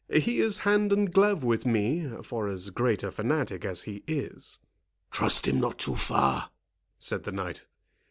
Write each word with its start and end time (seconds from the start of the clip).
He 0.11 0.39
is 0.39 0.57
hand 0.65 0.91
and 0.91 1.13
glove 1.13 1.43
with 1.43 1.63
me, 1.63 2.09
for 2.23 2.47
as 2.47 2.71
great 2.71 3.03
a 3.03 3.11
fanatic 3.11 3.63
as 3.63 3.83
he 3.83 4.01
is." 4.07 4.57
"Trust 5.11 5.47
him 5.47 5.59
not 5.59 5.77
too 5.77 5.95
far," 5.95 6.49
said 6.97 7.23
the 7.23 7.31
knight. 7.31 7.67